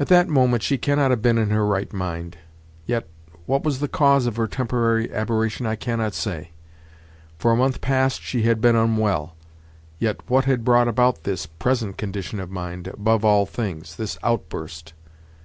At 0.00 0.08
that 0.08 0.26
moment 0.28 0.64
she 0.64 0.78
cannot 0.78 1.12
have 1.12 1.22
been 1.22 1.38
in 1.38 1.50
her 1.50 1.64
right 1.64 1.92
mind; 1.92 2.38
yet, 2.86 3.06
what 3.46 3.62
was 3.62 3.78
the 3.78 3.86
cause 3.86 4.26
of 4.26 4.34
her 4.34 4.48
temporary 4.48 5.14
aberration 5.14 5.64
I 5.64 5.76
cannot 5.76 6.12
say. 6.12 6.50
For 7.38 7.52
a 7.52 7.56
month 7.56 7.80
past 7.80 8.20
she 8.20 8.42
had 8.42 8.60
been 8.60 8.74
unwell. 8.74 9.36
Yet 10.00 10.28
what 10.28 10.46
had 10.46 10.64
brought 10.64 10.88
about 10.88 11.22
this 11.22 11.46
present 11.46 11.96
condition 11.96 12.40
of 12.40 12.50
mind, 12.50 12.88
above 12.88 13.24
all 13.24 13.46
things, 13.46 13.94
this 13.94 14.18
outburst? 14.24 14.92